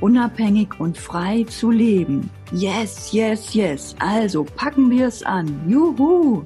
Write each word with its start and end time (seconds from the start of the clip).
unabhängig 0.00 0.78
und 0.78 0.96
frei 0.96 1.44
zu 1.44 1.70
leben. 1.70 2.30
Yes, 2.52 3.12
yes, 3.12 3.54
yes. 3.54 3.96
Also 3.98 4.44
packen 4.44 4.90
wir 4.90 5.06
es 5.08 5.22
an. 5.22 5.68
Juhu! 5.68 6.44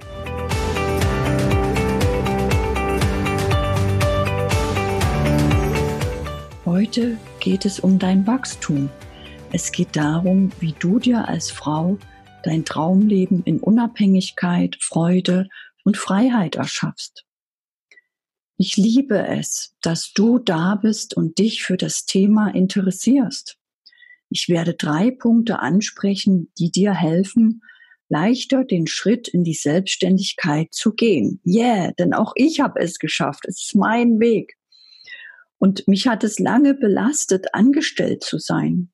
Heute 6.64 7.18
geht 7.40 7.64
es 7.64 7.80
um 7.80 7.98
dein 7.98 8.26
Wachstum. 8.26 8.90
Es 9.52 9.73
geht 9.73 9.96
darum, 9.96 10.51
wie 10.60 10.74
du 10.78 10.98
dir 10.98 11.28
als 11.28 11.51
Frau 11.51 11.98
dein 12.42 12.64
Traumleben 12.64 13.42
in 13.45 13.59
Unabhängigkeit, 13.59 14.76
Freude 14.80 15.48
und 15.84 15.96
Freiheit 15.96 16.56
erschaffst. 16.56 17.24
Ich 18.62 18.76
liebe 18.76 19.26
es, 19.26 19.74
dass 19.80 20.12
du 20.12 20.38
da 20.38 20.74
bist 20.74 21.16
und 21.16 21.38
dich 21.38 21.62
für 21.62 21.78
das 21.78 22.04
Thema 22.04 22.54
interessierst. 22.54 23.56
Ich 24.28 24.50
werde 24.50 24.74
drei 24.74 25.10
Punkte 25.10 25.60
ansprechen, 25.60 26.52
die 26.58 26.70
dir 26.70 26.92
helfen, 26.92 27.62
leichter 28.10 28.66
den 28.66 28.86
Schritt 28.86 29.28
in 29.28 29.44
die 29.44 29.54
Selbstständigkeit 29.54 30.74
zu 30.74 30.92
gehen. 30.92 31.40
Yeah, 31.46 31.92
denn 31.92 32.12
auch 32.12 32.34
ich 32.34 32.60
habe 32.60 32.80
es 32.80 32.98
geschafft. 32.98 33.46
Es 33.48 33.62
ist 33.62 33.76
mein 33.76 34.20
Weg. 34.20 34.58
Und 35.56 35.88
mich 35.88 36.06
hat 36.06 36.22
es 36.22 36.38
lange 36.38 36.74
belastet, 36.74 37.54
angestellt 37.54 38.22
zu 38.22 38.36
sein. 38.36 38.90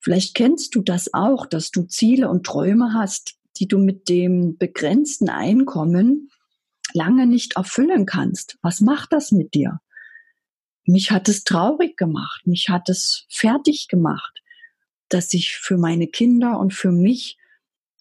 Vielleicht 0.00 0.34
kennst 0.34 0.74
du 0.74 0.82
das 0.82 1.14
auch, 1.14 1.46
dass 1.46 1.70
du 1.70 1.84
Ziele 1.84 2.28
und 2.28 2.44
Träume 2.44 2.92
hast, 2.92 3.36
die 3.58 3.68
du 3.68 3.78
mit 3.78 4.08
dem 4.08 4.58
begrenzten 4.58 5.28
Einkommen 5.28 6.32
lange 6.94 7.26
nicht 7.26 7.56
erfüllen 7.56 8.06
kannst. 8.06 8.58
Was 8.62 8.80
macht 8.80 9.12
das 9.12 9.32
mit 9.32 9.54
dir? 9.54 9.80
Mich 10.84 11.10
hat 11.10 11.28
es 11.28 11.44
traurig 11.44 11.96
gemacht, 11.96 12.46
mich 12.46 12.68
hat 12.68 12.88
es 12.88 13.26
fertig 13.28 13.88
gemacht, 13.88 14.42
dass 15.08 15.34
ich 15.34 15.56
für 15.56 15.76
meine 15.76 16.06
Kinder 16.06 16.58
und 16.58 16.72
für 16.72 16.92
mich 16.92 17.36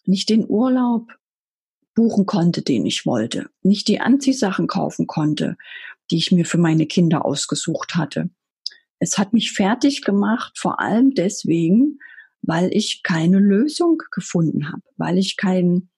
nicht 0.06 0.30
den 0.30 0.46
Urlaub 0.48 1.12
buchen 1.94 2.26
konnte, 2.26 2.62
den 2.62 2.86
ich 2.86 3.06
wollte, 3.06 3.50
nicht 3.62 3.88
die 3.88 4.00
Anziehsachen 4.00 4.68
kaufen 4.68 5.08
konnte, 5.08 5.58
die 6.12 6.18
ich 6.18 6.32
mir 6.32 6.46
für 6.46 6.60
meine 6.60 6.86
Kinder 6.86 7.26
ausgesucht 7.26 7.96
hatte. 7.96 8.30
Es 9.00 9.18
hat 9.18 9.34
mich 9.34 9.52
fertig 9.52 10.04
gemacht, 10.04 10.58
vor 10.58 10.80
allem 10.80 11.14
deswegen, 11.14 12.00
weil 12.42 12.70
ich 12.72 13.04
keine 13.04 13.40
Lösung 13.40 14.02
gefunden 14.12 14.72
habe, 14.72 14.84
weil 14.96 15.18
ich 15.18 15.38
kein, 15.38 15.90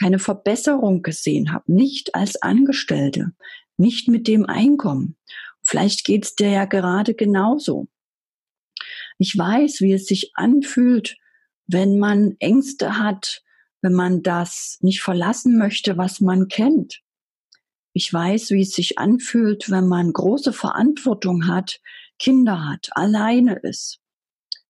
keine 0.00 0.18
Verbesserung 0.18 1.02
gesehen 1.02 1.52
habe, 1.52 1.72
nicht 1.72 2.14
als 2.14 2.40
Angestellte, 2.40 3.32
nicht 3.76 4.08
mit 4.08 4.26
dem 4.28 4.46
Einkommen. 4.46 5.16
Vielleicht 5.62 6.04
geht 6.04 6.24
es 6.24 6.34
dir 6.34 6.50
ja 6.50 6.64
gerade 6.64 7.14
genauso. 7.14 7.88
Ich 9.18 9.36
weiß, 9.36 9.82
wie 9.82 9.92
es 9.92 10.06
sich 10.06 10.32
anfühlt, 10.34 11.16
wenn 11.66 11.98
man 11.98 12.36
Ängste 12.38 12.98
hat, 12.98 13.42
wenn 13.82 13.92
man 13.92 14.22
das 14.22 14.78
nicht 14.80 15.02
verlassen 15.02 15.58
möchte, 15.58 15.98
was 15.98 16.20
man 16.20 16.48
kennt. 16.48 17.02
Ich 17.92 18.12
weiß, 18.12 18.50
wie 18.50 18.62
es 18.62 18.72
sich 18.72 18.98
anfühlt, 18.98 19.70
wenn 19.70 19.86
man 19.86 20.12
große 20.12 20.52
Verantwortung 20.52 21.46
hat, 21.46 21.80
Kinder 22.18 22.68
hat, 22.68 22.88
alleine 22.92 23.58
ist, 23.62 24.00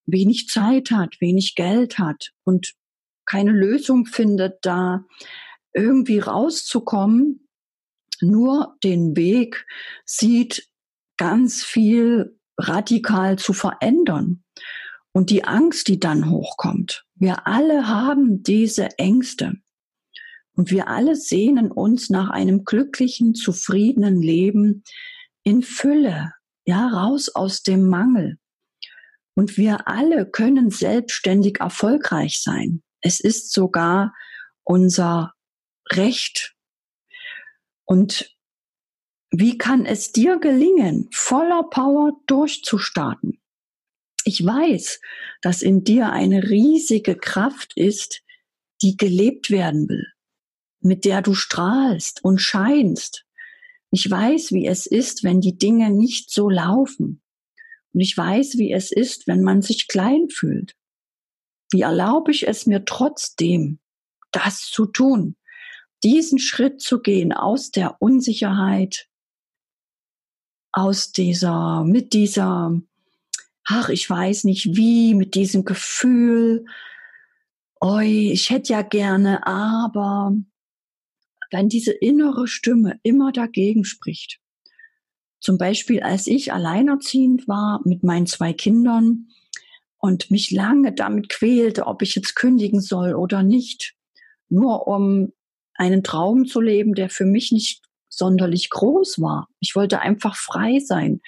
wenig 0.06 0.48
Zeit 0.48 0.90
hat, 0.90 1.20
wenig 1.20 1.54
Geld 1.54 1.98
hat 1.98 2.32
und 2.44 2.74
keine 3.30 3.52
Lösung 3.52 4.06
findet, 4.06 4.58
da 4.62 5.04
irgendwie 5.72 6.18
rauszukommen, 6.18 7.48
nur 8.20 8.76
den 8.82 9.16
Weg 9.16 9.66
sieht, 10.04 10.68
ganz 11.16 11.62
viel 11.62 12.36
radikal 12.58 13.38
zu 13.38 13.52
verändern. 13.52 14.42
Und 15.12 15.30
die 15.30 15.44
Angst, 15.44 15.88
die 15.88 15.98
dann 15.98 16.30
hochkommt. 16.30 17.04
Wir 17.14 17.46
alle 17.46 17.88
haben 17.88 18.42
diese 18.42 18.98
Ängste. 18.98 19.54
Und 20.54 20.70
wir 20.70 20.88
alle 20.88 21.16
sehnen 21.16 21.70
uns 21.72 22.10
nach 22.10 22.30
einem 22.30 22.64
glücklichen, 22.64 23.34
zufriedenen 23.34 24.20
Leben 24.20 24.84
in 25.42 25.62
Fülle, 25.62 26.32
ja, 26.66 26.88
raus 26.88 27.28
aus 27.28 27.62
dem 27.62 27.88
Mangel. 27.88 28.38
Und 29.34 29.56
wir 29.56 29.88
alle 29.88 30.28
können 30.30 30.70
selbstständig 30.70 31.60
erfolgreich 31.60 32.42
sein. 32.42 32.82
Es 33.00 33.20
ist 33.20 33.52
sogar 33.52 34.14
unser 34.64 35.34
Recht. 35.90 36.54
Und 37.84 38.36
wie 39.30 39.58
kann 39.58 39.86
es 39.86 40.12
dir 40.12 40.38
gelingen, 40.38 41.08
voller 41.12 41.64
Power 41.64 42.20
durchzustarten? 42.26 43.40
Ich 44.24 44.44
weiß, 44.44 45.00
dass 45.40 45.62
in 45.62 45.84
dir 45.84 46.10
eine 46.10 46.42
riesige 46.44 47.16
Kraft 47.16 47.72
ist, 47.76 48.22
die 48.82 48.96
gelebt 48.96 49.50
werden 49.50 49.88
will, 49.88 50.06
mit 50.80 51.04
der 51.04 51.22
du 51.22 51.34
strahlst 51.34 52.22
und 52.24 52.38
scheinst. 52.38 53.24
Ich 53.90 54.10
weiß, 54.10 54.52
wie 54.52 54.66
es 54.66 54.86
ist, 54.86 55.24
wenn 55.24 55.40
die 55.40 55.58
Dinge 55.58 55.90
nicht 55.90 56.30
so 56.30 56.48
laufen. 56.48 57.22
Und 57.92 58.00
ich 58.00 58.16
weiß, 58.16 58.56
wie 58.58 58.72
es 58.72 58.92
ist, 58.92 59.26
wenn 59.26 59.42
man 59.42 59.62
sich 59.62 59.88
klein 59.88 60.28
fühlt. 60.28 60.76
Wie 61.70 61.82
erlaube 61.82 62.30
ich 62.30 62.48
es 62.48 62.66
mir 62.66 62.84
trotzdem, 62.84 63.78
das 64.32 64.62
zu 64.62 64.86
tun, 64.86 65.36
diesen 66.02 66.38
Schritt 66.38 66.80
zu 66.80 67.00
gehen 67.00 67.32
aus 67.32 67.70
der 67.70 68.00
Unsicherheit, 68.00 69.08
aus 70.72 71.12
dieser, 71.12 71.84
mit 71.84 72.12
dieser, 72.12 72.80
ach, 73.64 73.88
ich 73.88 74.08
weiß 74.08 74.44
nicht 74.44 74.76
wie, 74.76 75.14
mit 75.14 75.34
diesem 75.34 75.64
Gefühl, 75.64 76.64
oi, 77.80 78.30
ich 78.32 78.50
hätte 78.50 78.72
ja 78.72 78.82
gerne, 78.82 79.46
aber 79.46 80.34
wenn 81.50 81.68
diese 81.68 81.92
innere 81.92 82.46
Stimme 82.46 83.00
immer 83.02 83.32
dagegen 83.32 83.84
spricht. 83.84 84.40
Zum 85.40 85.58
Beispiel, 85.58 86.02
als 86.02 86.26
ich 86.26 86.52
alleinerziehend 86.52 87.48
war 87.48 87.80
mit 87.84 88.04
meinen 88.04 88.26
zwei 88.26 88.52
Kindern, 88.52 89.28
und 90.00 90.30
mich 90.30 90.50
lange 90.50 90.92
damit 90.92 91.28
quälte, 91.28 91.86
ob 91.86 92.02
ich 92.02 92.14
jetzt 92.14 92.34
kündigen 92.34 92.80
soll 92.80 93.14
oder 93.14 93.42
nicht, 93.42 93.94
nur 94.48 94.88
um 94.88 95.32
einen 95.74 96.02
Traum 96.02 96.46
zu 96.46 96.60
leben, 96.60 96.94
der 96.94 97.10
für 97.10 97.26
mich 97.26 97.52
nicht 97.52 97.82
sonderlich 98.08 98.70
groß 98.70 99.20
war. 99.20 99.48
Ich 99.60 99.76
wollte 99.76 100.00
einfach 100.00 100.36
frei 100.36 100.80
sein. 100.80 101.20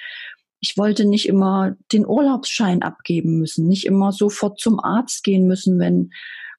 Ich 0.60 0.76
wollte 0.76 1.04
nicht 1.04 1.28
immer 1.28 1.76
den 1.92 2.06
Urlaubsschein 2.06 2.82
abgeben 2.82 3.38
müssen, 3.38 3.68
nicht 3.68 3.86
immer 3.86 4.12
sofort 4.12 4.58
zum 4.58 4.80
Arzt 4.80 5.22
gehen 5.22 5.46
müssen, 5.46 5.78
wenn 5.78 6.10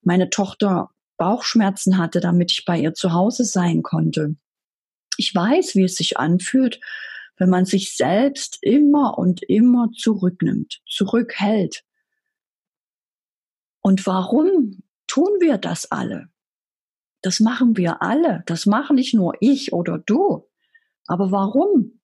meine 0.01 0.29
Tochter 0.29 0.89
Bauchschmerzen 1.17 1.97
hatte, 1.97 2.19
damit 2.19 2.51
ich 2.51 2.65
bei 2.65 2.79
ihr 2.79 2.93
zu 2.93 3.13
Hause 3.13 3.45
sein 3.45 3.81
konnte. 3.81 4.35
Ich 5.17 5.33
weiß, 5.33 5.75
wie 5.75 5.83
es 5.83 5.95
sich 5.95 6.17
anfühlt, 6.17 6.79
wenn 7.37 7.49
man 7.49 7.65
sich 7.65 7.95
selbst 7.95 8.57
immer 8.61 9.17
und 9.17 9.41
immer 9.43 9.89
zurücknimmt, 9.95 10.81
zurückhält, 10.87 11.83
und 13.83 14.07
warum 14.07 14.81
tun 15.07 15.29
wir 15.39 15.57
das 15.57 15.91
alle? 15.91 16.29
Das 17.21 17.39
machen 17.39 17.77
wir 17.77 18.01
alle. 18.01 18.43
Das 18.47 18.65
machen 18.65 18.95
nicht 18.95 19.13
nur 19.13 19.33
ich 19.39 19.73
oder 19.73 19.99
du. 19.99 20.49
Aber 21.05 21.31
warum? 21.31 21.99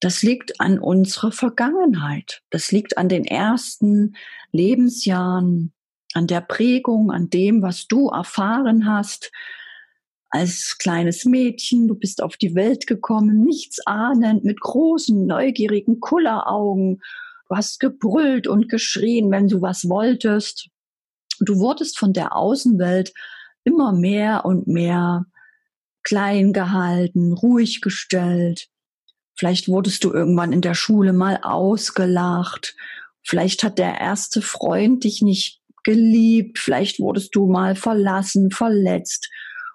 Das 0.00 0.22
liegt 0.22 0.60
an 0.60 0.78
unserer 0.78 1.32
Vergangenheit. 1.32 2.42
Das 2.50 2.72
liegt 2.72 2.96
an 2.96 3.08
den 3.08 3.24
ersten 3.24 4.16
Lebensjahren, 4.52 5.72
an 6.14 6.26
der 6.26 6.40
Prägung, 6.40 7.10
an 7.10 7.28
dem, 7.28 7.60
was 7.60 7.86
du 7.86 8.08
erfahren 8.08 8.86
hast 8.86 9.30
als 10.30 10.78
kleines 10.78 11.24
Mädchen. 11.24 11.88
Du 11.88 11.96
bist 11.96 12.22
auf 12.22 12.36
die 12.36 12.54
Welt 12.54 12.86
gekommen, 12.86 13.44
nichts 13.44 13.84
ahnend, 13.84 14.44
mit 14.44 14.60
großen, 14.60 15.26
neugierigen 15.26 16.00
Kulleraugen 16.00 17.02
Du 17.50 17.56
hast 17.56 17.80
gebrüllt 17.80 18.46
und 18.46 18.70
geschrien, 18.70 19.30
wenn 19.30 19.48
du 19.48 19.60
was 19.60 19.86
wolltest. 19.88 20.70
Du 21.40 21.58
wurdest 21.58 21.98
von 21.98 22.14
der 22.14 22.34
Außenwelt 22.34 23.12
immer 23.64 23.92
mehr 23.92 24.46
und 24.46 24.66
mehr 24.66 25.26
klein 26.02 26.54
gehalten, 26.54 27.34
ruhig 27.34 27.82
gestellt. 27.82 28.68
Vielleicht 29.36 29.68
wurdest 29.68 30.04
du 30.04 30.12
irgendwann 30.12 30.52
in 30.52 30.62
der 30.62 30.74
Schule 30.74 31.12
mal 31.12 31.40
ausgelacht 31.42 32.74
Vielleicht 33.22 33.62
hat 33.62 33.78
der 33.78 34.00
erste 34.00 34.42
Freund 34.42 35.04
dich 35.04 35.22
nicht 35.22 35.60
geliebt, 35.84 36.58
vielleicht 36.58 37.00
wurdest 37.00 37.34
du 37.34 37.46
mal 37.46 37.74
verlassen, 37.74 38.50
verletzt 38.50 39.30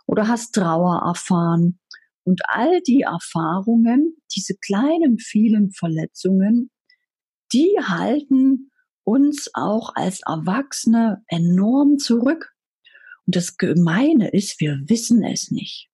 oder 0.08 0.28
hast 0.28 0.54
Trauer 0.56 1.04
erfahren. 1.06 1.80
Und 2.24 2.42
all 2.48 2.82
die 2.82 3.02
Erfahrungen, 3.02 4.18
diese 4.36 4.56
kleinen, 4.56 5.20
vielen 5.20 5.72
Verletzungen, 5.72 6.72
die 7.54 7.78
halten 7.82 8.72
uns 9.04 9.50
auch 9.54 9.96
als 9.96 10.22
Erwachsene 10.26 11.24
enorm 11.28 12.00
zurück. 12.00 12.54
Und 13.26 13.36
das 13.36 13.58
Gemeine 13.58 14.30
ist, 14.30 14.60
wir 14.60 14.80
wissen 14.86 15.24
es 15.24 15.52
nicht. 15.52 15.90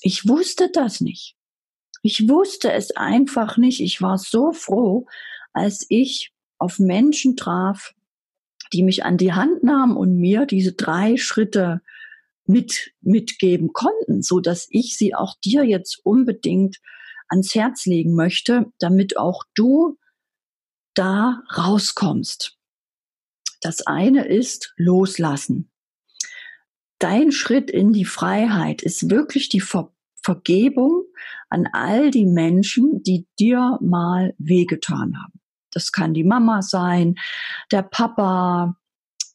Ich 0.00 0.26
wusste 0.26 0.70
das 0.72 1.00
nicht. 1.00 1.36
Ich 2.02 2.28
wusste 2.28 2.72
es 2.72 2.96
einfach 2.96 3.56
nicht. 3.56 3.80
Ich 3.80 4.02
war 4.02 4.18
so 4.18 4.52
froh, 4.52 5.06
als 5.52 5.86
ich 5.88 6.32
auf 6.58 6.78
Menschen 6.78 7.36
traf, 7.36 7.94
die 8.72 8.82
mich 8.82 9.04
an 9.04 9.16
die 9.16 9.32
Hand 9.32 9.62
nahmen 9.62 9.96
und 9.96 10.16
mir 10.16 10.46
diese 10.46 10.72
drei 10.72 11.16
Schritte 11.16 11.82
mit, 12.46 12.92
mitgeben 13.00 13.72
konnten, 13.72 14.22
so 14.22 14.40
dass 14.40 14.66
ich 14.70 14.96
sie 14.96 15.14
auch 15.14 15.36
dir 15.44 15.64
jetzt 15.64 16.00
unbedingt 16.04 16.78
ans 17.28 17.54
Herz 17.54 17.86
legen 17.86 18.14
möchte, 18.14 18.72
damit 18.78 19.16
auch 19.16 19.44
du 19.54 19.98
da 20.94 21.42
rauskommst. 21.56 22.56
Das 23.60 23.86
eine 23.86 24.26
ist 24.26 24.74
loslassen. 24.76 25.70
Dein 26.98 27.32
Schritt 27.32 27.70
in 27.70 27.92
die 27.92 28.04
Freiheit 28.04 28.82
ist 28.82 29.10
wirklich 29.10 29.48
die 29.48 29.60
Ver 29.60 29.92
Vergebung 30.24 31.02
an 31.48 31.68
all 31.72 32.12
die 32.12 32.26
Menschen, 32.26 33.02
die 33.02 33.26
dir 33.40 33.76
mal 33.80 34.34
wehgetan 34.38 35.20
haben. 35.20 35.40
Das 35.72 35.90
kann 35.90 36.14
die 36.14 36.22
Mama 36.22 36.62
sein, 36.62 37.16
der 37.72 37.82
Papa, 37.82 38.76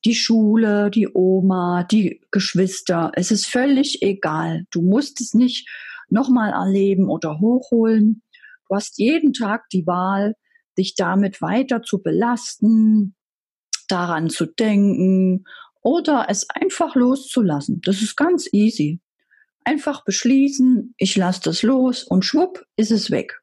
die 0.05 0.15
Schule, 0.15 0.89
die 0.89 1.09
Oma, 1.13 1.83
die 1.83 2.21
Geschwister. 2.31 3.11
Es 3.15 3.31
ist 3.31 3.47
völlig 3.47 4.01
egal. 4.01 4.65
Du 4.71 4.81
musst 4.81 5.19
es 5.19 5.33
nicht 5.33 5.67
nochmal 6.09 6.51
erleben 6.51 7.09
oder 7.09 7.39
hochholen. 7.39 8.23
Du 8.69 8.75
hast 8.75 8.97
jeden 8.97 9.33
Tag 9.33 9.67
die 9.71 9.85
Wahl, 9.85 10.35
dich 10.77 10.95
damit 10.95 11.41
weiter 11.41 11.81
zu 11.81 12.01
belasten, 12.01 13.15
daran 13.87 14.29
zu 14.29 14.45
denken 14.45 15.45
oder 15.81 16.25
es 16.29 16.49
einfach 16.49 16.95
loszulassen. 16.95 17.81
Das 17.83 18.01
ist 18.01 18.15
ganz 18.15 18.47
easy. 18.51 18.99
Einfach 19.63 20.03
beschließen, 20.03 20.93
ich 20.97 21.15
lasse 21.15 21.41
das 21.43 21.63
los 21.63 22.03
und 22.03 22.23
schwupp 22.25 22.65
ist 22.75 22.91
es 22.91 23.11
weg. 23.11 23.41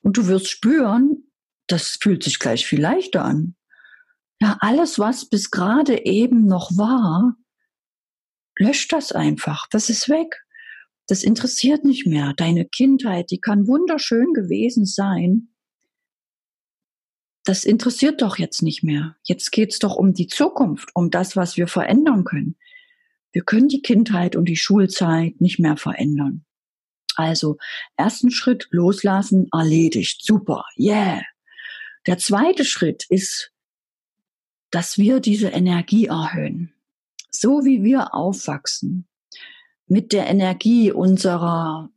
Und 0.00 0.16
du 0.16 0.26
wirst 0.26 0.48
spüren, 0.48 1.30
das 1.66 1.98
fühlt 2.00 2.22
sich 2.22 2.38
gleich 2.38 2.66
viel 2.66 2.80
leichter 2.80 3.24
an. 3.24 3.56
Ja, 4.40 4.56
alles, 4.60 4.98
was 4.98 5.28
bis 5.28 5.50
gerade 5.50 6.06
eben 6.06 6.46
noch 6.46 6.70
war, 6.76 7.34
löscht 8.58 8.92
das 8.92 9.12
einfach. 9.12 9.66
Das 9.70 9.90
ist 9.90 10.08
weg. 10.08 10.44
Das 11.08 11.24
interessiert 11.24 11.84
nicht 11.84 12.06
mehr. 12.06 12.34
Deine 12.36 12.66
Kindheit, 12.66 13.30
die 13.30 13.40
kann 13.40 13.66
wunderschön 13.66 14.32
gewesen 14.34 14.86
sein 14.86 15.48
das 17.48 17.64
interessiert 17.64 18.20
doch 18.20 18.36
jetzt 18.36 18.60
nicht 18.62 18.82
mehr. 18.82 19.16
Jetzt 19.22 19.52
geht's 19.52 19.78
doch 19.78 19.96
um 19.96 20.12
die 20.12 20.26
Zukunft, 20.26 20.90
um 20.94 21.10
das, 21.10 21.34
was 21.34 21.56
wir 21.56 21.66
verändern 21.66 22.24
können. 22.24 22.56
Wir 23.32 23.42
können 23.42 23.68
die 23.68 23.80
Kindheit 23.80 24.36
und 24.36 24.44
die 24.44 24.56
Schulzeit 24.58 25.40
nicht 25.40 25.58
mehr 25.58 25.78
verändern. 25.78 26.44
Also, 27.14 27.56
ersten 27.96 28.30
Schritt 28.30 28.68
loslassen, 28.70 29.48
erledigt, 29.50 30.22
super, 30.22 30.66
yeah. 30.78 31.22
Der 32.06 32.18
zweite 32.18 32.66
Schritt 32.66 33.06
ist, 33.08 33.50
dass 34.70 34.98
wir 34.98 35.18
diese 35.18 35.48
Energie 35.48 36.04
erhöhen. 36.04 36.74
So 37.30 37.64
wie 37.64 37.82
wir 37.82 38.14
aufwachsen, 38.14 39.08
mit 39.86 40.12
der 40.12 40.26
Energie 40.26 40.92
unserer 40.92 41.88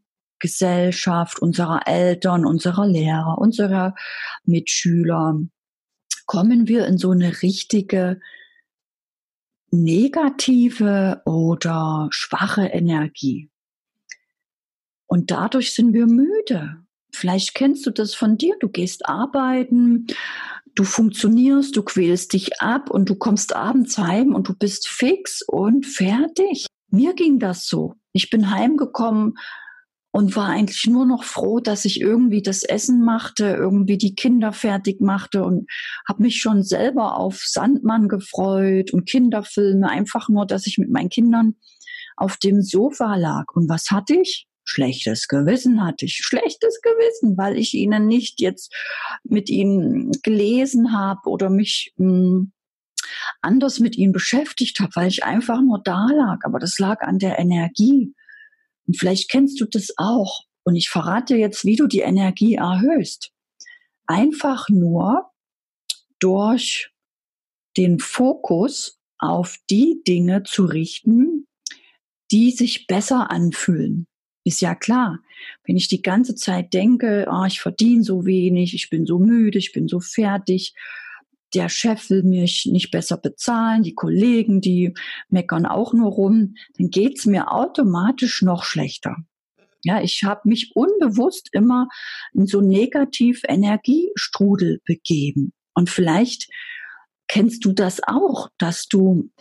Gesellschaft, 0.41 1.39
unserer 1.39 1.87
Eltern, 1.87 2.45
unserer 2.45 2.85
Lehrer, 2.85 3.37
unserer 3.37 3.95
Mitschüler, 4.43 5.39
kommen 6.25 6.67
wir 6.67 6.85
in 6.87 6.97
so 6.97 7.11
eine 7.11 7.41
richtige 7.41 8.19
negative 9.71 11.21
oder 11.25 12.09
schwache 12.11 12.65
Energie. 12.65 13.49
Und 15.07 15.31
dadurch 15.31 15.73
sind 15.73 15.93
wir 15.93 16.07
müde. 16.07 16.83
Vielleicht 17.13 17.53
kennst 17.53 17.85
du 17.85 17.91
das 17.91 18.13
von 18.13 18.37
dir. 18.37 18.55
Du 18.59 18.69
gehst 18.69 19.07
arbeiten, 19.07 20.07
du 20.75 20.83
funktionierst, 20.83 21.75
du 21.75 21.83
quälst 21.83 22.33
dich 22.33 22.61
ab 22.61 22.89
und 22.89 23.09
du 23.09 23.15
kommst 23.15 23.55
abends 23.55 23.97
heim 23.97 24.33
und 24.33 24.47
du 24.47 24.53
bist 24.53 24.87
fix 24.87 25.41
und 25.41 25.85
fertig. 25.85 26.67
Mir 26.89 27.13
ging 27.13 27.39
das 27.39 27.67
so. 27.67 27.95
Ich 28.13 28.29
bin 28.29 28.51
heimgekommen, 28.51 29.37
und 30.11 30.35
war 30.35 30.49
eigentlich 30.49 30.85
nur 30.87 31.05
noch 31.05 31.23
froh, 31.23 31.59
dass 31.59 31.85
ich 31.85 32.01
irgendwie 32.01 32.41
das 32.41 32.63
Essen 32.63 33.03
machte, 33.03 33.45
irgendwie 33.45 33.97
die 33.97 34.13
Kinder 34.13 34.51
fertig 34.51 34.99
machte 34.99 35.43
und 35.43 35.69
habe 36.07 36.23
mich 36.23 36.41
schon 36.41 36.63
selber 36.63 37.17
auf 37.17 37.41
Sandmann 37.45 38.09
gefreut 38.09 38.91
und 38.91 39.07
Kinderfilme, 39.07 39.89
einfach 39.89 40.27
nur, 40.27 40.45
dass 40.45 40.67
ich 40.67 40.77
mit 40.77 40.91
meinen 40.91 41.09
Kindern 41.09 41.55
auf 42.17 42.37
dem 42.37 42.61
Sofa 42.61 43.15
lag. 43.15 43.45
Und 43.53 43.69
was 43.69 43.89
hatte 43.89 44.15
ich? 44.15 44.47
Schlechtes 44.63 45.27
Gewissen 45.27 45.83
hatte 45.83 46.05
ich. 46.05 46.19
Schlechtes 46.21 46.81
Gewissen, 46.81 47.37
weil 47.37 47.57
ich 47.57 47.73
ihnen 47.73 48.07
nicht 48.07 48.41
jetzt 48.41 48.73
mit 49.23 49.49
ihnen 49.49 50.11
gelesen 50.23 50.93
habe 50.93 51.29
oder 51.29 51.49
mich 51.49 51.93
mh, 51.97 52.07
hm, 52.07 52.51
anders 53.41 53.79
mit 53.79 53.97
ihnen 53.97 54.13
beschäftigt 54.13 54.79
habe, 54.79 54.91
weil 54.95 55.07
ich 55.07 55.23
einfach 55.23 55.61
nur 55.61 55.81
da 55.83 56.05
lag. 56.13 56.39
Aber 56.43 56.59
das 56.59 56.77
lag 56.79 57.01
an 57.01 57.17
der 57.17 57.39
Energie. 57.39 58.13
Und 58.87 58.97
vielleicht 58.97 59.29
kennst 59.29 59.59
du 59.61 59.65
das 59.65 59.93
auch. 59.97 60.43
Und 60.63 60.75
ich 60.75 60.89
verrate 60.89 61.35
jetzt, 61.35 61.65
wie 61.65 61.75
du 61.75 61.87
die 61.87 61.99
Energie 61.99 62.55
erhöhst. 62.55 63.31
Einfach 64.05 64.69
nur 64.69 65.31
durch 66.19 66.91
den 67.77 67.99
Fokus 67.99 68.99
auf 69.17 69.57
die 69.69 70.01
Dinge 70.07 70.43
zu 70.43 70.65
richten, 70.65 71.47
die 72.31 72.51
sich 72.51 72.87
besser 72.87 73.31
anfühlen. 73.31 74.07
Ist 74.43 74.61
ja 74.61 74.73
klar. 74.73 75.19
Wenn 75.65 75.77
ich 75.77 75.87
die 75.87 76.01
ganze 76.01 76.35
Zeit 76.35 76.73
denke, 76.73 77.27
oh, 77.31 77.45
ich 77.45 77.61
verdiene 77.61 78.03
so 78.03 78.25
wenig, 78.25 78.73
ich 78.73 78.89
bin 78.89 79.05
so 79.05 79.19
müde, 79.19 79.59
ich 79.59 79.71
bin 79.71 79.87
so 79.87 79.99
fertig, 79.99 80.73
der 81.53 81.69
Chef 81.69 82.09
will 82.09 82.23
mich 82.23 82.67
nicht 82.71 82.91
besser 82.91 83.17
bezahlen, 83.17 83.83
die 83.83 83.95
Kollegen, 83.95 84.61
die 84.61 84.93
meckern 85.29 85.65
auch 85.65 85.93
nur 85.93 86.11
rum, 86.11 86.55
dann 86.77 86.89
geht's 86.89 87.25
mir 87.25 87.51
automatisch 87.51 88.41
noch 88.41 88.63
schlechter. 88.63 89.17
Ja, 89.83 90.01
ich 90.01 90.23
habe 90.23 90.41
mich 90.45 90.71
unbewusst 90.75 91.49
immer 91.53 91.87
in 92.33 92.45
so 92.45 92.61
negativ 92.61 93.41
Energiestrudel 93.47 94.79
begeben. 94.85 95.53
Und 95.73 95.89
vielleicht 95.89 96.49
kennst 97.27 97.65
du 97.65 97.71
das 97.71 98.01
auch, 98.05 98.49
dass 98.57 98.87
du 98.87 99.31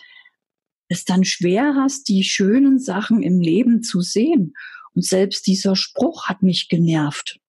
es 0.88 1.04
dann 1.04 1.24
schwer 1.24 1.74
hast, 1.76 2.08
die 2.08 2.24
schönen 2.24 2.78
Sachen 2.78 3.22
im 3.22 3.40
Leben 3.40 3.82
zu 3.82 4.00
sehen. 4.00 4.54
Und 4.94 5.04
selbst 5.04 5.46
dieser 5.46 5.76
Spruch 5.76 6.26
hat 6.26 6.42
mich 6.42 6.68
genervt 6.68 7.39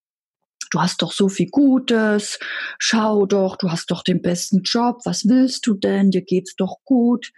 du 0.72 0.80
hast 0.80 1.02
doch 1.02 1.12
so 1.12 1.28
viel 1.28 1.48
Gutes, 1.50 2.38
schau 2.78 3.26
doch, 3.26 3.56
du 3.56 3.70
hast 3.70 3.90
doch 3.90 4.02
den 4.02 4.22
besten 4.22 4.62
Job, 4.62 5.00
was 5.04 5.28
willst 5.28 5.66
du 5.66 5.74
denn, 5.74 6.10
dir 6.10 6.22
geht's 6.22 6.56
doch 6.56 6.78
gut. 6.84 7.32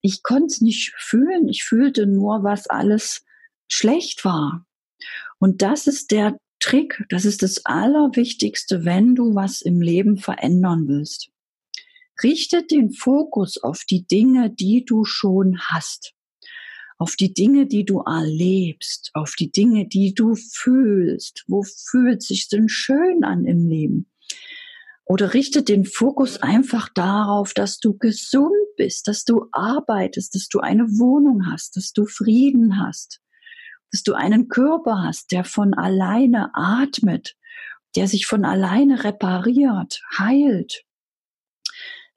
Ich 0.00 0.22
konnte 0.22 0.46
es 0.46 0.60
nicht 0.60 0.94
fühlen, 0.96 1.48
ich 1.48 1.64
fühlte 1.64 2.06
nur, 2.06 2.42
was 2.42 2.66
alles 2.68 3.24
schlecht 3.68 4.24
war. 4.24 4.66
Und 5.38 5.62
das 5.62 5.86
ist 5.86 6.10
der 6.10 6.38
Trick, 6.60 7.04
das 7.08 7.24
ist 7.24 7.42
das 7.42 7.64
Allerwichtigste, 7.66 8.84
wenn 8.84 9.14
du 9.14 9.34
was 9.34 9.60
im 9.60 9.80
Leben 9.80 10.16
verändern 10.16 10.88
willst. 10.88 11.28
Richte 12.22 12.62
den 12.62 12.92
Fokus 12.92 13.58
auf 13.58 13.84
die 13.88 14.06
Dinge, 14.06 14.50
die 14.50 14.84
du 14.84 15.04
schon 15.04 15.58
hast 15.58 16.14
auf 17.02 17.16
die 17.16 17.34
Dinge, 17.34 17.66
die 17.66 17.84
du 17.84 17.98
erlebst, 17.98 19.10
auf 19.12 19.34
die 19.36 19.50
Dinge, 19.50 19.88
die 19.88 20.14
du 20.14 20.36
fühlst. 20.36 21.42
Wo 21.48 21.64
fühlt 21.64 22.22
sich 22.22 22.48
denn 22.48 22.68
schön 22.68 23.24
an 23.24 23.44
im 23.44 23.66
Leben? 23.66 24.06
Oder 25.04 25.34
richte 25.34 25.64
den 25.64 25.84
Fokus 25.84 26.36
einfach 26.36 26.88
darauf, 26.94 27.54
dass 27.54 27.80
du 27.80 27.98
gesund 27.98 28.54
bist, 28.76 29.08
dass 29.08 29.24
du 29.24 29.46
arbeitest, 29.50 30.36
dass 30.36 30.46
du 30.46 30.60
eine 30.60 30.84
Wohnung 30.90 31.50
hast, 31.50 31.74
dass 31.76 31.92
du 31.92 32.06
Frieden 32.06 32.80
hast, 32.80 33.20
dass 33.90 34.04
du 34.04 34.14
einen 34.14 34.46
Körper 34.46 35.02
hast, 35.02 35.32
der 35.32 35.42
von 35.42 35.74
alleine 35.74 36.50
atmet, 36.54 37.34
der 37.96 38.06
sich 38.06 38.26
von 38.26 38.44
alleine 38.44 39.02
repariert, 39.02 40.00
heilt 40.16 40.84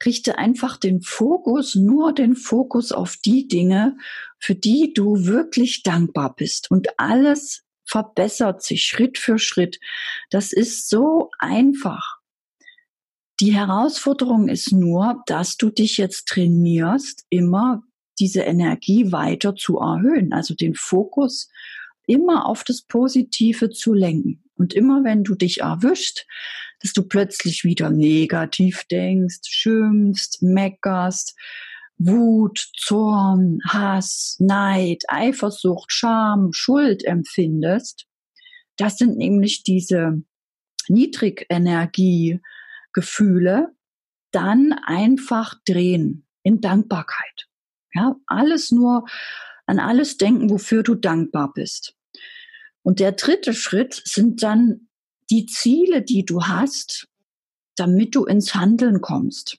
richte 0.04 0.38
einfach 0.38 0.76
den 0.76 1.00
Fokus, 1.00 1.74
nur 1.74 2.12
den 2.12 2.36
Fokus 2.36 2.92
auf 2.92 3.16
die 3.24 3.48
Dinge, 3.48 3.96
für 4.38 4.54
die 4.54 4.92
du 4.94 5.24
wirklich 5.24 5.82
dankbar 5.82 6.34
bist. 6.36 6.70
Und 6.70 6.88
alles 6.98 7.64
verbessert 7.84 8.62
sich 8.62 8.84
Schritt 8.84 9.18
für 9.18 9.38
Schritt. 9.38 9.78
Das 10.30 10.52
ist 10.52 10.88
so 10.90 11.30
einfach. 11.38 12.18
Die 13.40 13.54
Herausforderung 13.54 14.48
ist 14.48 14.72
nur, 14.72 15.22
dass 15.26 15.56
du 15.56 15.70
dich 15.70 15.98
jetzt 15.98 16.26
trainierst, 16.26 17.26
immer 17.28 17.82
diese 18.18 18.40
Energie 18.40 19.12
weiter 19.12 19.54
zu 19.54 19.78
erhöhen, 19.78 20.32
also 20.32 20.54
den 20.54 20.74
Fokus 20.74 21.50
immer 22.06 22.46
auf 22.46 22.64
das 22.64 22.82
Positive 22.82 23.70
zu 23.70 23.92
lenken. 23.92 24.42
Und 24.56 24.72
immer 24.72 25.04
wenn 25.04 25.22
du 25.22 25.34
dich 25.34 25.60
erwischt, 25.60 26.26
dass 26.82 26.92
du 26.92 27.02
plötzlich 27.02 27.64
wieder 27.64 27.90
negativ 27.90 28.84
denkst, 28.90 29.48
schimpfst, 29.48 30.42
meckerst, 30.42 31.34
Wut, 31.98 32.68
Zorn, 32.76 33.58
Hass, 33.66 34.36
Neid, 34.38 35.04
Eifersucht, 35.08 35.90
Scham, 35.90 36.52
Schuld 36.52 37.04
empfindest, 37.04 38.06
das 38.76 38.98
sind 38.98 39.16
nämlich 39.16 39.62
diese 39.62 40.22
Niedrigenergiegefühle, 40.88 43.74
dann 44.30 44.74
einfach 44.84 45.54
drehen 45.66 46.26
in 46.42 46.60
Dankbarkeit. 46.60 47.48
Ja, 47.94 48.16
alles 48.26 48.70
nur 48.70 49.06
an 49.64 49.78
alles 49.78 50.18
denken, 50.18 50.50
wofür 50.50 50.82
du 50.82 50.94
dankbar 50.94 51.54
bist. 51.54 51.96
Und 52.82 53.00
der 53.00 53.12
dritte 53.12 53.54
Schritt 53.54 54.02
sind 54.04 54.42
dann 54.42 54.85
die 55.30 55.46
Ziele, 55.46 56.02
die 56.02 56.24
du 56.24 56.44
hast, 56.44 57.08
damit 57.76 58.14
du 58.14 58.24
ins 58.24 58.54
Handeln 58.54 59.00
kommst. 59.00 59.58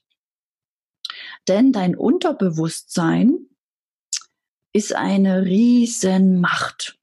Denn 1.46 1.72
dein 1.72 1.96
Unterbewusstsein 1.96 3.46
ist 4.72 4.94
eine 4.94 5.44
riesen 5.44 6.40
Macht. 6.40 6.98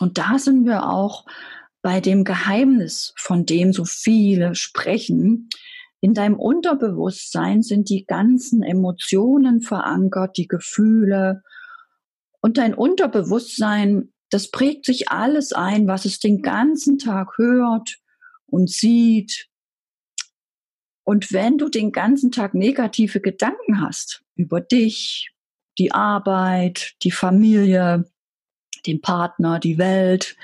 Und 0.00 0.18
da 0.18 0.38
sind 0.38 0.64
wir 0.64 0.88
auch 0.88 1.26
bei 1.82 2.00
dem 2.00 2.24
Geheimnis, 2.24 3.12
von 3.16 3.46
dem 3.46 3.72
so 3.72 3.84
viele 3.84 4.54
sprechen. 4.54 5.48
In 6.00 6.14
deinem 6.14 6.38
Unterbewusstsein 6.38 7.62
sind 7.62 7.88
die 7.88 8.04
ganzen 8.06 8.62
Emotionen 8.62 9.62
verankert, 9.62 10.36
die 10.36 10.46
Gefühle. 10.46 11.42
Und 12.40 12.58
dein 12.58 12.74
Unterbewusstsein, 12.74 14.12
das 14.30 14.50
prägt 14.50 14.86
sich 14.86 15.10
alles 15.10 15.52
ein, 15.52 15.88
was 15.88 16.04
es 16.04 16.20
den 16.20 16.42
ganzen 16.42 16.98
Tag 16.98 17.36
hört 17.36 17.98
und 18.50 18.70
sieht. 18.70 19.48
Und 21.04 21.32
wenn 21.32 21.58
du 21.58 21.68
den 21.68 21.92
ganzen 21.92 22.30
Tag 22.30 22.54
negative 22.54 23.20
Gedanken 23.20 23.80
hast 23.80 24.22
über 24.34 24.60
dich, 24.60 25.30
die 25.78 25.92
Arbeit, 25.92 26.94
die 27.02 27.10
Familie, 27.10 28.10
den 28.86 29.00
Partner, 29.00 29.58
die 29.58 29.78
Welt, 29.78 30.36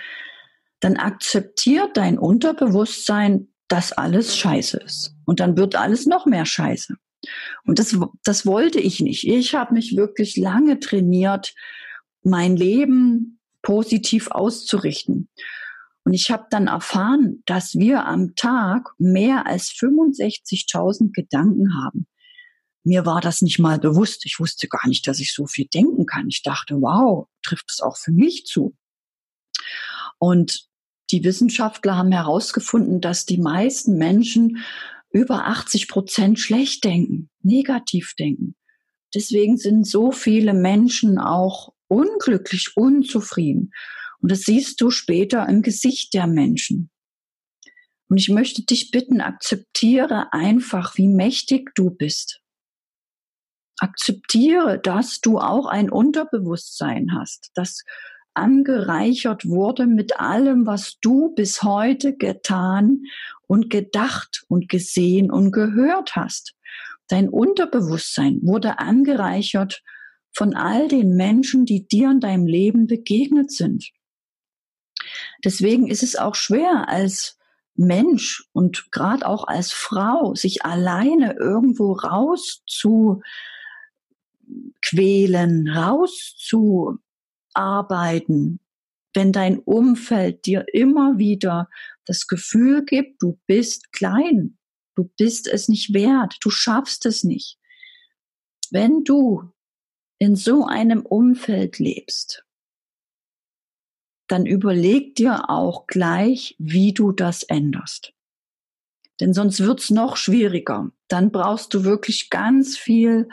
dann 0.81 0.97
akzeptiert 0.97 1.97
dein 1.97 2.19
Unterbewusstsein, 2.19 3.49
dass 3.69 3.93
alles 3.93 4.37
scheiße 4.37 4.79
ist. 4.79 5.15
Und 5.25 5.41
dann 5.41 5.57
wird 5.57 5.77
alles 5.77 6.07
noch 6.07 6.27
mehr 6.27 6.47
scheiße. 6.47 6.97
Und 7.65 7.79
das, 7.79 7.97
das 8.23 8.45
wollte 8.45 8.81
ich 8.81 9.01
nicht. 9.01 9.27
Ich 9.27 9.55
habe 9.55 9.75
mich 9.75 9.97
wirklich 9.97 10.37
lange 10.37 10.79
trainiert, 10.79 11.55
mein 12.23 12.57
Leben 12.57 13.41
positiv 13.63 14.31
auszurichten. 14.31 15.29
Und 16.05 16.13
ich 16.13 16.31
habe 16.31 16.47
dann 16.51 16.67
erfahren, 16.67 17.43
dass 17.47 17.75
wir 17.75 18.05
am 18.07 18.35
Tag 18.37 18.91
mehr 18.99 19.47
als 19.47 19.71
65.000 19.71 21.13
Gedanken 21.13 21.75
haben. 21.83 22.07
Mir 22.85 23.07
war 23.07 23.23
das 23.23 23.41
nicht 23.41 23.59
mal 23.59 23.79
bewusst. 23.79 24.27
Ich 24.27 24.39
wusste 24.39 24.69
gar 24.69 24.87
nicht, 24.87 25.07
dass 25.07 25.19
ich 25.19 25.33
so 25.33 25.47
viel 25.47 25.67
denken 25.67 26.05
kann. 26.05 26.29
Ich 26.29 26.43
dachte, 26.43 26.75
wow, 26.83 27.29
trifft 27.43 27.71
es 27.71 27.81
auch 27.81 27.97
für 27.97 28.13
mich 28.13 28.45
zu. 28.45 28.77
Und 30.19 30.69
die 31.11 31.25
Wissenschaftler 31.25 31.97
haben 31.97 32.13
herausgefunden, 32.13 33.01
dass 33.01 33.25
die 33.25 33.39
meisten 33.39 33.97
Menschen 33.97 34.63
über 35.11 35.47
80 35.47 35.89
Prozent 35.89 36.39
schlecht 36.39 36.85
denken, 36.85 37.31
negativ 37.43 38.15
denken. 38.19 38.57
Deswegen 39.15 39.57
sind 39.57 39.87
so 39.87 40.11
viele 40.11 40.53
Menschen 40.53 41.19
auch 41.19 41.73
unglücklich, 41.89 42.77
unzufrieden. 42.77 43.73
Und 44.25 44.31
das 44.31 44.41
siehst 44.41 44.81
du 44.81 44.89
später 44.89 45.47
im 45.51 45.61
Gesicht 45.61 46.15
der 46.15 46.27
Menschen. 46.27 46.89
Und 48.09 48.17
ich 48.17 48.31
möchte 48.31 48.65
dich 48.65 48.91
bitten, 48.91 49.21
akzeptiere 49.21 50.33
einfach, 50.33 50.97
wie 50.97 51.09
mächtig 51.09 51.75
du 51.75 51.91
bist. 51.91 52.41
Akzeptiere, 53.81 54.81
dass 54.81 55.21
du 55.21 55.41
auch 55.41 55.67
ein 55.67 55.91
Unterbewusstsein 55.91 57.11
hast, 57.15 57.51
das 57.53 57.85
angereichert 58.33 59.45
wurde 59.45 59.87
mit 59.87 60.19
allem, 60.19 60.65
was 60.65 60.99
du 61.03 61.35
bis 61.35 61.63
heute 61.63 62.17
getan 62.17 63.03
und 63.47 63.69
gedacht 63.69 64.47
und 64.49 64.71
gesehen 64.71 65.31
und 65.31 65.53
gehört 65.53 66.17
hast. 66.17 66.55
Dein 67.09 67.29
Unterbewusstsein 67.29 68.39
wurde 68.41 68.79
angereichert 68.79 69.83
von 70.33 70.55
all 70.55 70.89
den 70.89 71.15
Menschen, 71.15 71.67
die 71.67 71.87
dir 71.87 72.11
in 72.11 72.21
deinem 72.21 72.47
Leben 72.47 72.87
begegnet 72.87 73.53
sind. 73.53 73.93
Deswegen 75.45 75.87
ist 75.89 76.03
es 76.03 76.17
auch 76.17 76.35
schwer 76.35 76.89
als 76.89 77.39
Mensch 77.77 78.49
und 78.53 78.93
gerade 78.93 79.27
auch 79.27 79.47
als 79.47 79.73
Frau, 79.73 80.35
sich 80.35 80.65
alleine 80.65 81.35
irgendwo 81.35 81.93
raus 81.93 82.63
zu 82.67 83.23
quälen, 84.83 85.69
raus 85.69 86.37
zu 86.39 86.99
arbeiten, 87.55 88.61
wenn 89.15 89.33
dein 89.33 89.59
Umfeld 89.59 90.47
dir 90.47 90.67
immer 90.73 91.19
wieder 91.19 91.69
das 92.05 92.27
Gefühl 92.27 92.85
gibt, 92.85 93.23
du 93.23 93.39
bist 93.47 93.93
klein, 93.93 94.59
du 94.95 95.11
bist 95.17 95.47
es 95.47 95.69
nicht 95.69 95.95
wert, 95.95 96.37
du 96.41 96.51
schaffst 96.51 97.07
es 97.07 97.25
nicht. 97.25 97.59
Wenn 98.71 99.05
du 99.05 99.51
in 100.19 100.37
so 100.37 100.67
einem 100.67 101.07
Umfeld 101.07 101.79
lebst, 101.79 102.45
dann 104.29 104.47
überleg 104.47 105.15
dir 105.15 105.51
auch 105.51 105.87
gleich, 105.87 106.57
wie 106.59 106.93
du 106.93 107.13
das 107.13 107.43
änderst. 107.43 108.13
Denn 109.21 109.33
sonst 109.33 109.61
wird's 109.61 109.91
noch 109.91 110.17
schwieriger. 110.17 110.91
Dann 111.09 111.31
brauchst 111.31 111.73
du 111.75 111.85
wirklich 111.85 112.31
ganz 112.31 112.77
viel 112.77 113.29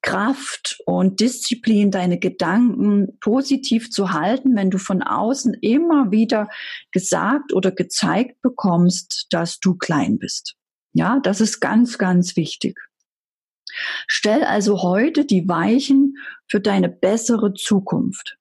Kraft 0.00 0.80
und 0.84 1.20
Disziplin, 1.20 1.90
deine 1.92 2.18
Gedanken 2.18 3.18
positiv 3.20 3.90
zu 3.90 4.12
halten, 4.12 4.56
wenn 4.56 4.70
du 4.70 4.78
von 4.78 5.02
außen 5.02 5.54
immer 5.54 6.10
wieder 6.10 6.48
gesagt 6.90 7.52
oder 7.52 7.70
gezeigt 7.70 8.42
bekommst, 8.42 9.28
dass 9.30 9.60
du 9.60 9.76
klein 9.76 10.18
bist. 10.18 10.56
Ja, 10.92 11.20
das 11.22 11.40
ist 11.40 11.60
ganz, 11.60 11.98
ganz 11.98 12.36
wichtig. 12.36 12.78
Stell 14.06 14.44
also 14.44 14.82
heute 14.82 15.24
die 15.24 15.48
Weichen 15.48 16.16
für 16.48 16.60
deine 16.60 16.88
bessere 16.88 17.54
Zukunft. 17.54 18.38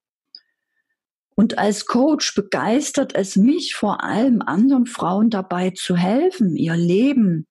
Und 1.41 1.57
als 1.57 1.87
Coach 1.87 2.35
begeistert 2.35 3.15
es 3.15 3.35
mich 3.35 3.73
vor 3.73 4.03
allem 4.03 4.43
anderen 4.43 4.85
Frauen 4.85 5.31
dabei 5.31 5.71
zu 5.71 5.97
helfen, 5.97 6.55
ihr 6.55 6.75
Leben 6.75 7.47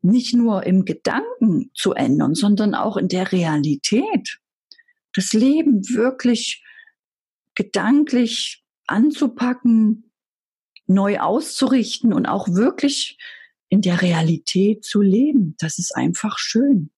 nicht 0.00 0.32
nur 0.32 0.64
im 0.64 0.86
Gedanken 0.86 1.70
zu 1.74 1.92
ändern, 1.92 2.34
sondern 2.34 2.74
auch 2.74 2.96
in 2.96 3.08
der 3.08 3.32
Realität. 3.32 4.38
Das 5.12 5.34
Leben 5.34 5.86
wirklich 5.86 6.64
gedanklich 7.54 8.64
anzupacken, 8.86 10.10
neu 10.86 11.18
auszurichten 11.20 12.14
und 12.14 12.24
auch 12.24 12.48
wirklich 12.48 13.18
in 13.68 13.82
der 13.82 14.00
Realität 14.00 14.82
zu 14.82 15.02
leben. 15.02 15.56
Das 15.58 15.78
ist 15.78 15.94
einfach 15.94 16.38
schön. 16.38 16.90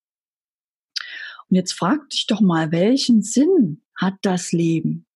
Und 1.49 1.57
jetzt 1.57 1.73
frag 1.73 2.09
dich 2.11 2.29
doch 2.29 2.41
mal, 2.41 2.71
welchen 2.71 3.23
Sinn 3.23 3.83
hat 3.97 4.15
das 4.23 4.53
Leben? 4.53 5.08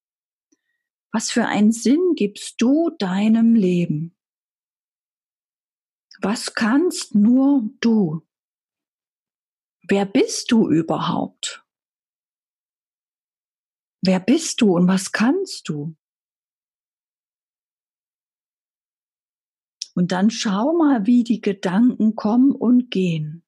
Was 1.13 1.31
für 1.31 1.45
einen 1.45 1.73
Sinn 1.73 2.15
gibst 2.17 2.61
du 2.63 2.89
deinem 2.99 3.55
Leben? 3.55 4.17
Was 6.23 6.55
kannst 6.55 7.15
nur 7.15 7.69
du? 7.81 8.27
Wer 9.87 10.07
bist 10.07 10.51
du 10.51 10.71
überhaupt? 10.71 11.67
Wer 14.01 14.21
bist 14.21 14.63
du 14.63 14.75
und 14.75 14.89
was 14.89 15.13
kannst 15.13 15.69
du? 15.69 15.95
Und 19.95 20.13
dann 20.13 20.31
schau 20.31 20.73
mal, 20.73 21.07
wie 21.07 21.25
die 21.25 21.43
Gedanken 21.43 22.17
kommen 22.17 22.53
und 22.53 22.91
gehen. 22.91 23.45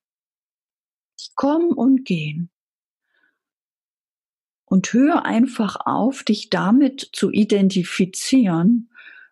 Die 1.18 1.32
kommen 1.34 1.72
und 1.72 2.04
gehen 2.04 2.53
und 4.74 4.92
hör 4.92 5.24
einfach 5.24 5.76
auf, 5.86 6.24
dich 6.24 6.50
damit 6.50 7.10
zu 7.12 7.30
identifizieren, 7.30 8.90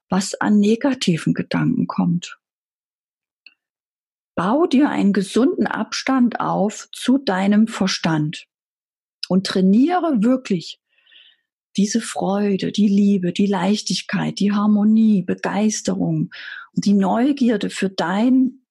was 0.08 0.34
an 0.36 0.60
negativen 0.60 1.34
Gedanken 1.34 1.88
kommt. 1.88 2.38
Bau 4.36 4.66
dir 4.66 4.88
einen 4.88 5.12
gesunden 5.12 5.66
Abstand 5.66 6.38
auf 6.38 6.88
zu 6.92 7.18
deinem 7.18 7.66
Verstand 7.66 8.46
und 9.28 9.44
trainiere 9.44 10.22
wirklich 10.22 10.80
diese 11.76 12.00
Freude, 12.00 12.70
die 12.70 12.86
Liebe, 12.86 13.32
die 13.32 13.46
Leichtigkeit, 13.46 14.38
die 14.38 14.52
Harmonie, 14.52 15.22
Begeisterung 15.22 16.30
und 16.72 16.84
die 16.84 16.94
Neugierde 16.94 17.68
für 17.68 17.90
dein 17.90 18.64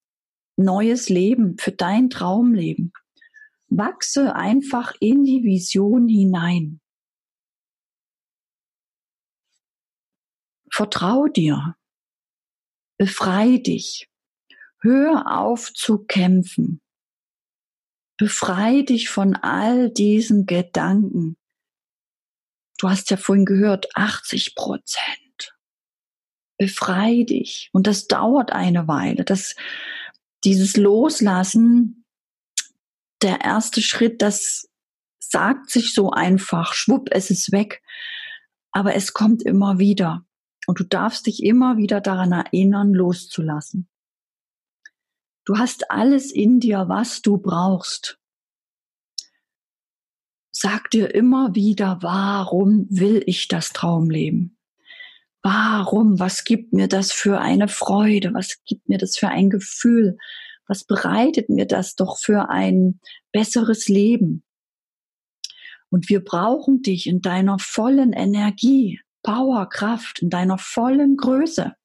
neues 0.55 1.09
Leben, 1.09 1.57
für 1.57 1.73
dein 1.73 2.09
Traumleben. 2.09 2.93
Wachse 3.71 4.35
einfach 4.35 4.93
in 4.99 5.23
die 5.23 5.43
Vision 5.43 6.09
hinein. 6.09 6.81
Vertrau 10.69 11.27
dir. 11.27 11.75
Befrei 12.97 13.57
dich. 13.57 14.09
Hör 14.81 15.39
auf 15.39 15.71
zu 15.73 15.99
kämpfen. 16.03 16.81
Befrei 18.17 18.81
dich 18.81 19.09
von 19.09 19.35
all 19.35 19.89
diesen 19.89 20.45
Gedanken. 20.45 21.37
Du 22.77 22.89
hast 22.89 23.09
ja 23.09 23.17
vorhin 23.17 23.45
gehört, 23.45 23.95
80 23.95 24.55
Prozent. 24.55 25.57
Befrei 26.57 27.23
dich. 27.23 27.69
Und 27.71 27.87
das 27.87 28.07
dauert 28.07 28.51
eine 28.51 28.87
Weile. 28.87 29.23
Das, 29.23 29.55
dieses 30.43 30.75
Loslassen, 30.75 32.00
der 33.23 33.41
erste 33.41 33.81
Schritt, 33.81 34.21
das 34.21 34.69
sagt 35.19 35.69
sich 35.69 35.93
so 35.93 36.11
einfach, 36.11 36.73
schwupp, 36.73 37.09
es 37.11 37.29
ist 37.29 37.51
weg. 37.51 37.81
Aber 38.71 38.95
es 38.95 39.13
kommt 39.13 39.43
immer 39.43 39.79
wieder. 39.79 40.25
Und 40.67 40.79
du 40.79 40.83
darfst 40.83 41.27
dich 41.27 41.43
immer 41.43 41.77
wieder 41.77 42.01
daran 42.01 42.31
erinnern, 42.31 42.93
loszulassen. 42.93 43.89
Du 45.45 45.57
hast 45.57 45.89
alles 45.89 46.31
in 46.31 46.59
dir, 46.59 46.87
was 46.87 47.21
du 47.21 47.37
brauchst. 47.37 48.19
Sag 50.51 50.91
dir 50.91 51.13
immer 51.15 51.55
wieder, 51.55 51.97
warum 52.01 52.85
will 52.89 53.23
ich 53.25 53.47
das 53.47 53.73
Traumleben? 53.73 54.57
Warum? 55.41 56.19
Was 56.19 56.43
gibt 56.43 56.73
mir 56.73 56.87
das 56.87 57.11
für 57.11 57.39
eine 57.39 57.67
Freude? 57.67 58.33
Was 58.33 58.63
gibt 58.65 58.87
mir 58.87 58.99
das 58.99 59.17
für 59.17 59.29
ein 59.29 59.49
Gefühl? 59.49 60.17
Was 60.67 60.83
bereitet 60.83 61.49
mir 61.49 61.65
das 61.65 61.95
doch 61.95 62.17
für 62.17 62.49
ein 62.49 62.99
besseres 63.31 63.87
Leben? 63.87 64.43
Und 65.89 66.09
wir 66.09 66.23
brauchen 66.23 66.81
dich 66.81 67.07
in 67.07 67.21
deiner 67.21 67.59
vollen 67.59 68.13
Energie, 68.13 69.01
Power, 69.23 69.67
Kraft, 69.67 70.21
in 70.21 70.29
deiner 70.29 70.57
vollen 70.57 71.17
Größe. 71.17 71.75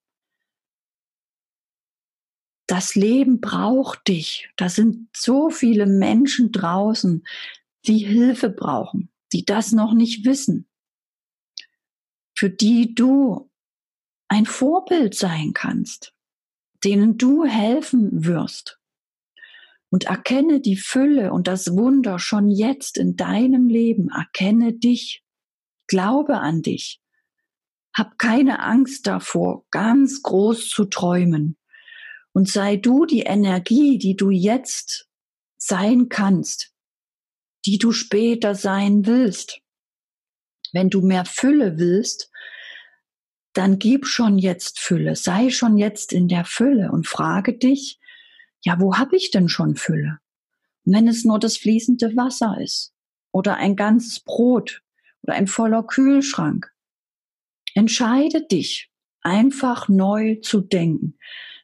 Das 2.68 2.95
Leben 2.95 3.40
braucht 3.40 4.09
dich. 4.09 4.50
Da 4.56 4.68
sind 4.68 5.09
so 5.16 5.50
viele 5.50 5.87
Menschen 5.87 6.52
draußen, 6.52 7.25
die 7.87 7.99
Hilfe 7.99 8.50
brauchen, 8.50 9.11
die 9.33 9.45
das 9.45 9.73
noch 9.73 9.92
nicht 9.92 10.25
wissen, 10.25 10.68
für 12.37 12.50
die 12.50 12.95
du 12.95 13.50
ein 14.28 14.47
Vorbild 14.47 15.14
sein 15.14 15.52
kannst, 15.52 16.12
denen 16.85 17.18
du 17.18 17.45
helfen 17.45 18.25
wirst. 18.25 18.78
Und 19.88 20.04
erkenne 20.04 20.61
die 20.61 20.76
Fülle 20.76 21.33
und 21.33 21.47
das 21.47 21.73
Wunder 21.73 22.18
schon 22.18 22.49
jetzt 22.49 22.99
in 22.99 23.16
deinem 23.16 23.68
Leben. 23.68 24.09
Erkenne 24.09 24.73
dich. 24.73 25.23
Glaube 25.87 26.38
an 26.38 26.62
dich. 26.62 27.00
Hab 27.95 28.18
keine 28.18 28.61
Angst 28.61 29.06
davor, 29.06 29.64
ganz 29.71 30.23
groß 30.23 30.68
zu 30.68 30.85
träumen. 30.85 31.56
Und 32.33 32.49
sei 32.49 32.76
du 32.76 33.06
die 33.06 33.23
Energie, 33.23 33.97
die 33.97 34.16
du 34.16 34.30
jetzt 34.30 35.09
sein 35.56 36.09
kannst, 36.09 36.75
die 37.64 37.78
du 37.78 37.92
später 37.92 38.54
sein 38.54 39.06
willst. 39.06 39.61
Wenn 40.73 40.90
du 40.90 41.00
mehr 41.00 41.25
Fülle 41.25 41.78
willst, 41.78 42.30
dann 43.56 43.78
gib 43.78 44.06
schon 44.06 44.38
jetzt 44.38 44.78
Fülle, 44.80 45.16
sei 45.16 45.50
schon 45.50 45.78
jetzt 45.78 46.12
in 46.12 46.28
der 46.28 46.45
Fülle 46.45 46.90
und 46.92 47.06
frage 47.06 47.56
dich, 47.56 47.99
ja, 48.62 48.80
wo 48.80 48.97
habe 48.97 49.16
ich 49.16 49.30
denn 49.30 49.49
schon 49.49 49.76
Fülle? 49.76 50.19
Wenn 50.84 51.08
es 51.08 51.25
nur 51.25 51.38
das 51.38 51.56
fließende 51.56 52.16
Wasser 52.16 52.58
ist 52.60 52.92
oder 53.32 53.56
ein 53.56 53.76
ganzes 53.76 54.21
Brot 54.21 54.82
oder 55.23 55.34
ein 55.34 55.47
voller 55.47 55.82
Kühlschrank, 55.84 56.71
entscheide 57.75 58.47
dich 58.47 58.90
einfach 59.23 59.88
neu 59.88 60.36
zu 60.36 60.60
denken. 60.60 61.19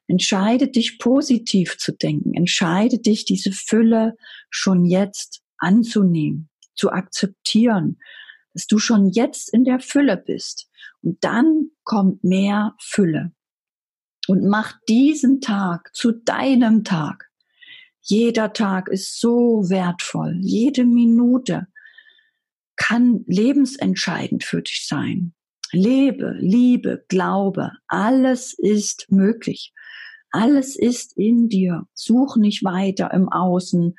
Entscheide 0.08 0.68
dich 0.68 0.98
positiv 0.98 1.78
zu 1.78 1.92
denken. 1.92 2.34
Entscheide 2.34 2.98
dich, 2.98 3.24
diese 3.24 3.52
Fülle 3.52 4.16
schon 4.50 4.84
jetzt 4.84 5.42
anzunehmen, 5.58 6.50
zu 6.74 6.90
akzeptieren, 6.90 7.98
dass 8.54 8.66
du 8.66 8.78
schon 8.78 9.10
jetzt 9.10 9.52
in 9.52 9.64
der 9.64 9.80
Fülle 9.80 10.16
bist. 10.16 10.68
Und 11.02 11.22
dann 11.24 11.70
kommt 11.84 12.24
mehr 12.24 12.74
Fülle. 12.78 13.32
Und 14.28 14.44
mach 14.44 14.74
diesen 14.88 15.40
Tag 15.40 15.90
zu 15.94 16.12
deinem 16.12 16.84
Tag. 16.84 17.28
Jeder 18.00 18.52
Tag 18.52 18.88
ist 18.88 19.20
so 19.20 19.68
wertvoll. 19.68 20.38
Jede 20.40 20.84
Minute 20.84 21.68
kann 22.76 23.24
lebensentscheidend 23.26 24.44
für 24.44 24.62
dich 24.62 24.86
sein. 24.86 25.34
Lebe, 25.72 26.36
liebe, 26.38 27.04
glaube, 27.08 27.72
alles 27.86 28.54
ist 28.58 29.06
möglich. 29.10 29.72
Alles 30.30 30.76
ist 30.76 31.16
in 31.16 31.48
dir. 31.48 31.86
Such 31.94 32.36
nicht 32.36 32.64
weiter 32.64 33.12
im 33.12 33.28
Außen. 33.28 33.94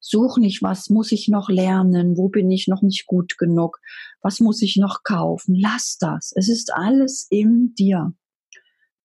Such 0.00 0.36
nicht, 0.38 0.62
was 0.62 0.88
muss 0.90 1.10
ich 1.12 1.28
noch 1.28 1.48
lernen? 1.48 2.16
Wo 2.16 2.28
bin 2.28 2.50
ich 2.50 2.68
noch 2.68 2.82
nicht 2.82 3.06
gut 3.06 3.38
genug? 3.38 3.78
Was 4.20 4.40
muss 4.40 4.62
ich 4.62 4.76
noch 4.76 5.02
kaufen? 5.02 5.54
Lass 5.54 5.98
das. 5.98 6.32
Es 6.36 6.48
ist 6.48 6.72
alles 6.72 7.26
in 7.30 7.74
dir. 7.74 8.14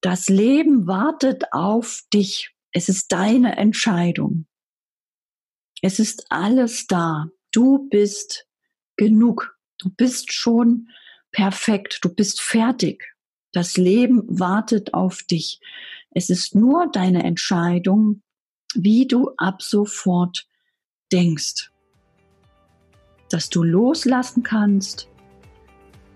Das 0.02 0.30
Leben 0.30 0.88
wartet 0.88 1.46
auf 1.52 2.02
dich. 2.14 2.56
Es 2.72 2.90
ist 2.90 3.12
deine 3.12 3.58
Entscheidung. 3.58 4.48
Es 5.82 6.00
ist 6.00 6.26
alles 6.30 6.88
da. 6.88 7.28
Du 7.52 7.90
bist 7.90 8.48
genug. 8.96 9.58
Du 9.78 9.90
bist 9.90 10.32
schon 10.32 10.88
perfekt. 11.32 12.00
Du 12.04 12.14
bist 12.14 12.42
fertig. 12.42 13.04
Das 13.52 13.78
Leben 13.78 14.24
wartet 14.28 14.94
auf 14.94 15.24
dich. 15.24 15.60
Es 16.12 16.30
ist 16.30 16.56
nur 16.56 16.90
deine 16.92 17.24
Entscheidung, 17.24 18.22
wie 18.76 19.08
du 19.08 19.32
ab 19.38 19.62
sofort 19.62 20.48
denkst. 21.12 21.72
Dass 23.30 23.50
du 23.50 23.64
loslassen 23.64 24.44
kannst, 24.44 25.08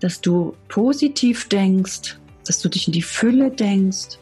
dass 0.00 0.20
du 0.20 0.54
positiv 0.68 1.48
denkst, 1.48 2.18
dass 2.46 2.60
du 2.60 2.68
dich 2.68 2.86
in 2.86 2.92
die 2.92 3.02
Fülle 3.02 3.50
denkst, 3.50 4.18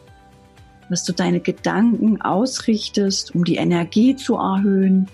dass 0.89 1.03
du 1.03 1.13
deine 1.13 1.39
Gedanken 1.39 2.21
ausrichtest, 2.21 3.33
um 3.35 3.43
die 3.43 3.55
Energie 3.55 4.15
zu 4.15 4.35
erhöhen 4.35 5.07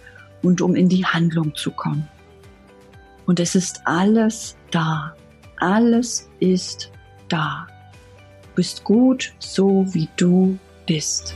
und 0.43 0.61
um 0.61 0.75
in 0.75 0.89
die 0.89 1.05
Handlung 1.05 1.55
zu 1.55 1.71
kommen. 1.71 2.07
Und 3.25 3.39
es 3.39 3.55
ist 3.55 3.81
alles 3.85 4.57
da. 4.71 5.15
Alles 5.57 6.29
ist 6.39 6.91
da. 7.29 7.67
Du 8.41 8.49
bist 8.55 8.83
gut, 8.83 9.33
so 9.39 9.85
wie 9.93 10.09
du 10.17 10.57
bist. 10.85 11.35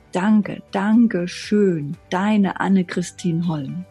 danke, 0.11 0.61
danke 0.71 1.27
schön. 1.27 1.97
Deine 2.09 2.59
Anne-Christine 2.59 3.47
Holm. 3.47 3.85